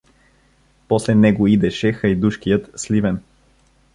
[0.87, 3.21] После него идеше хайдушкият Сливен.